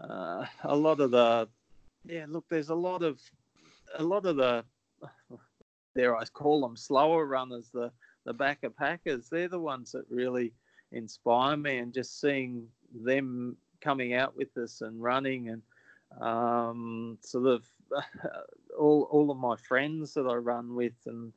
[0.00, 1.48] uh, a lot of the,
[2.04, 3.20] yeah, look, there's a lot of,
[3.98, 4.64] a lot of the,
[5.96, 7.92] dare I call them slower runners, the
[8.24, 9.28] the backer packers.
[9.28, 10.52] They're the ones that really
[10.92, 15.62] inspire me, and just seeing them coming out with us and running and
[16.22, 17.64] um, sort of
[18.78, 21.32] all all of my friends that I run with and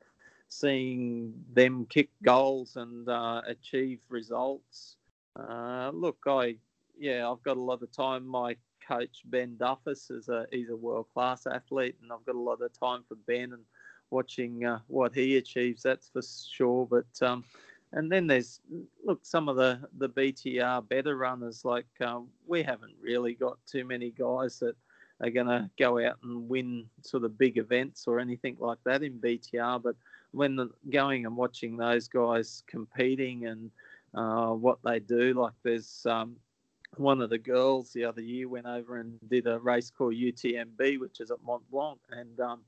[0.50, 4.98] seeing them kick goals and uh, achieve results.
[5.38, 6.58] Uh, look, I
[6.98, 8.26] yeah, I've got a lot of time.
[8.26, 8.56] My
[8.88, 12.62] coach Ben Duffus is a he's a world class athlete, and I've got a lot
[12.62, 13.64] of time for Ben and
[14.10, 15.84] watching uh, what he achieves.
[15.84, 16.88] That's for sure.
[16.90, 17.44] But um,
[17.94, 18.62] and then there's
[19.04, 23.86] look some of the the BTR better runners like um, we haven't really got too
[23.86, 24.76] many guys that
[25.21, 29.02] are going to go out and win sort of big events or anything like that
[29.02, 29.82] in BTR.
[29.82, 29.96] But
[30.38, 33.71] when the, going and watching those guys competing and
[34.13, 36.35] uh, what they do, like there's um,
[36.96, 41.00] one of the girls the other year went over and did a race called UTMB,
[41.00, 42.62] which is at Mont Blanc, and um,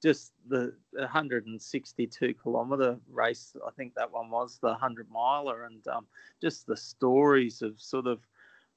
[0.00, 3.56] just the 162 kilometer race.
[3.66, 6.06] I think that one was the 100 miler, and um,
[6.40, 8.20] just the stories of sort of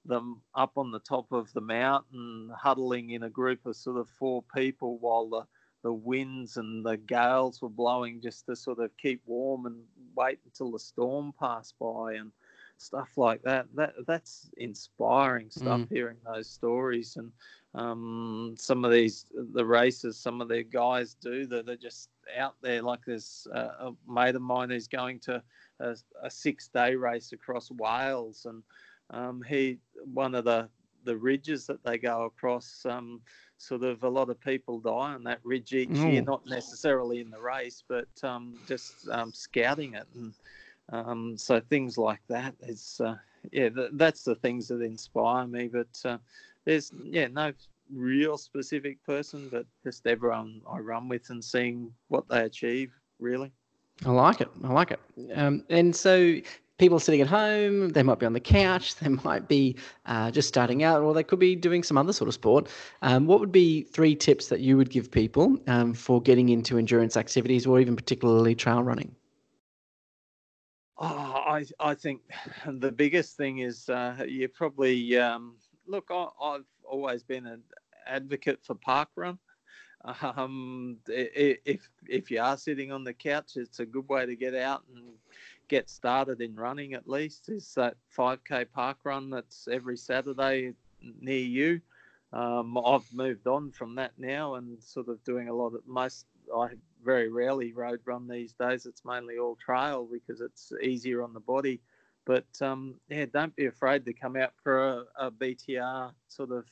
[0.06, 4.10] them up on the top of the mountain, huddling in a group of sort of
[4.10, 5.46] four people while the
[5.84, 9.78] the winds and the gales were blowing just to sort of keep warm and
[10.16, 12.32] wait until the storm passed by and
[12.78, 13.68] stuff like that.
[13.76, 15.82] That that's inspiring stuff.
[15.82, 15.88] Mm.
[15.90, 17.32] Hearing those stories and
[17.76, 21.66] um, some of these the races, some of their guys do that.
[21.66, 22.82] They're just out there.
[22.82, 25.44] Like there's a, a mate of mine who's going to
[25.80, 28.64] a, a six-day race across Wales, and
[29.12, 29.78] um, he
[30.14, 30.70] one of the
[31.04, 32.86] the ridges that they go across.
[32.86, 33.22] Um,
[33.60, 36.14] sort of a lot of people die on that ridge each mm.
[36.14, 40.08] year, not necessarily in the race, but um, just um, scouting it.
[40.16, 40.34] And
[40.92, 43.16] um, so things like that is, uh,
[43.52, 45.68] yeah, th- that's the things that inspire me.
[45.68, 46.18] But uh,
[46.66, 47.52] there's, yeah, no
[47.94, 53.52] real specific person, but just everyone I run with and seeing what they achieve, really.
[54.06, 54.50] I like it.
[54.64, 55.00] I like it.
[55.36, 56.36] Um, and so
[56.80, 59.76] people sitting at home, they might be on the couch, they might be
[60.08, 62.70] uh, just starting out, or they could be doing some other sort of sport.
[63.04, 66.78] Um, what would be three tips that you would give people um, for getting into
[66.78, 69.16] endurance activities or even particularly trail running?
[70.98, 72.22] Oh, I I think
[72.68, 75.56] the biggest thing is uh, you probably um,
[75.86, 76.08] look.
[76.10, 77.62] I, have always been an
[78.08, 79.38] advocate for park run.
[80.24, 84.56] Um, if if you are sitting on the couch, it's a good way to get
[84.56, 85.10] out and
[85.70, 86.94] get started in running.
[86.94, 90.74] At least is that 5k park run that's every Saturday
[91.22, 91.82] near you.
[92.34, 96.26] Um, I've moved on from that now and sort of doing a lot of most.
[96.56, 96.70] I
[97.04, 98.86] very rarely road run these days.
[98.86, 101.80] It's mainly all trail because it's easier on the body.
[102.26, 106.66] But um, yeah, don't be afraid to come out for a, a BTR sort of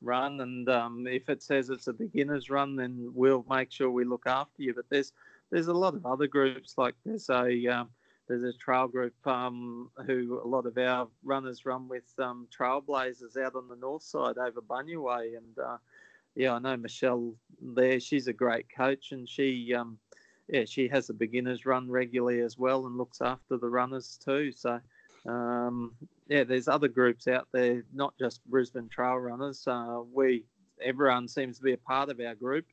[0.00, 0.40] run.
[0.40, 4.26] And um, if it says it's a beginner's run, then we'll make sure we look
[4.26, 4.74] after you.
[4.74, 5.12] But there's
[5.50, 7.90] there's a lot of other groups like there's a um,
[8.28, 13.36] there's a trail group um, who a lot of our runners run with um, Trailblazers
[13.36, 15.76] out on the north side over Bunya Way, and uh,
[16.34, 18.00] yeah, I know Michelle there.
[18.00, 19.98] She's a great coach, and she, um,
[20.48, 24.52] yeah, she has a beginners run regularly as well, and looks after the runners too.
[24.52, 24.80] So,
[25.26, 25.92] um,
[26.28, 29.64] yeah, there's other groups out there, not just Brisbane Trail Runners.
[29.66, 30.44] Uh, we,
[30.82, 32.66] everyone seems to be a part of our group,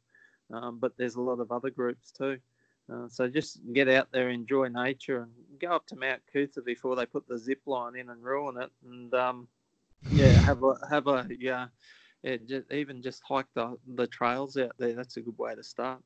[0.54, 2.40] um, but there's a lot of other groups too.
[2.92, 6.96] Uh, so just get out there, enjoy nature, and go up to Mount Coot-tha before
[6.96, 8.72] they put the zip line in and ruin it.
[8.86, 9.48] And um,
[10.10, 11.68] yeah, have a have a yeah
[12.24, 14.94] yeah, just, even just hike the, the trails out there.
[14.94, 16.02] That's a good way to start.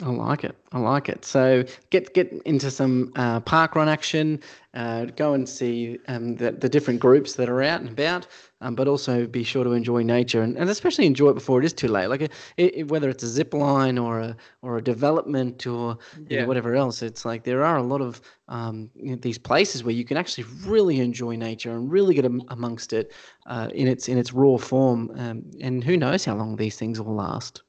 [0.00, 0.54] I like it.
[0.70, 1.24] I like it.
[1.24, 4.40] So get get into some uh, park run action.
[4.74, 8.28] Uh, go and see um, the, the different groups that are out and about,
[8.60, 11.64] um, but also be sure to enjoy nature and, and especially enjoy it before it
[11.64, 12.06] is too late.
[12.06, 16.42] Like a, it, whether it's a zip line or a or a development or yeah.
[16.42, 19.82] know, whatever else, it's like there are a lot of um, you know, these places
[19.82, 23.12] where you can actually really enjoy nature and really get amongst it
[23.46, 25.10] uh, in its in its raw form.
[25.16, 27.62] Um, and who knows how long these things will last.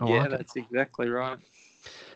[0.00, 0.60] I yeah, like that's it.
[0.60, 1.38] exactly right.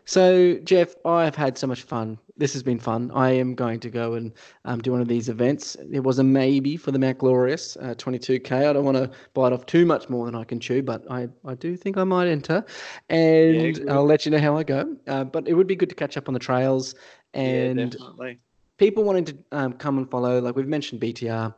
[0.05, 2.18] So, Jeff, I have had so much fun.
[2.36, 3.11] This has been fun.
[3.14, 4.32] I am going to go and
[4.64, 5.76] um, do one of these events.
[5.92, 8.68] It was a maybe for the Mount Glorious uh, 22K.
[8.68, 11.28] I don't want to bite off too much more than I can chew, but I,
[11.44, 12.64] I do think I might enter.
[13.09, 14.96] And yeah, I'll let you know how I go.
[15.07, 16.94] Uh, but it would be good to catch up on the trails.
[17.32, 18.32] And yeah,
[18.78, 21.55] people wanting to um, come and follow, like we've mentioned BTR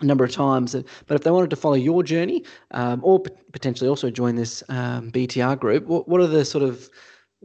[0.00, 0.74] a number of times.
[1.06, 4.62] But if they wanted to follow your journey um, or p- potentially also join this
[4.68, 6.88] um, BTR group, what, what are the sort of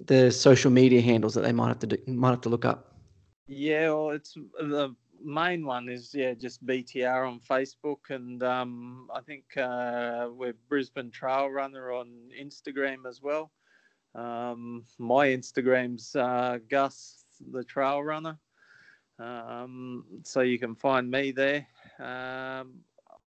[0.06, 2.96] the social media handles that they might have to do, might have to look up?
[3.48, 9.22] Yeah, well, it's the main one is yeah just BTR on Facebook, and um, I
[9.22, 13.52] think uh, we're Brisbane Trail Runner on Instagram as well.
[14.16, 18.38] Um, my Instagram's uh, Gus the Trail Runner,
[19.18, 21.68] um, so you can find me there.
[22.00, 22.82] Um,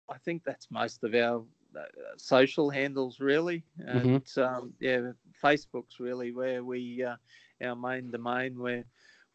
[0.10, 1.44] I think that's most of our
[1.78, 1.84] uh,
[2.18, 3.98] social handles really, mm-hmm.
[3.98, 4.42] and mm-hmm.
[4.42, 5.12] um, yeah,
[5.44, 7.16] Facebook's really where we uh,
[7.64, 8.86] our main domain where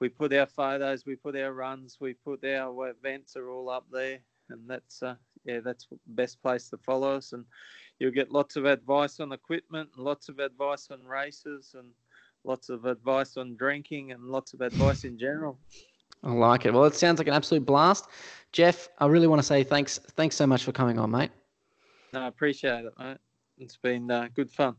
[0.01, 3.87] we put our photos, we put our runs, we put our events are all up
[3.93, 4.19] there,
[4.51, 7.45] and that's uh, yeah, that's the best place to follow us, and
[7.99, 11.89] you'll get lots of advice on equipment, and lots of advice on races, and
[12.45, 15.59] lots of advice on drinking, and lots of advice in general.
[16.23, 16.73] I like it.
[16.73, 18.09] Well, it sounds like an absolute blast,
[18.53, 18.89] Jeff.
[18.99, 19.99] I really want to say thanks.
[19.99, 21.31] Thanks so much for coming on, mate.
[22.13, 23.19] No, I appreciate it, mate.
[23.59, 24.77] It's been uh, good fun.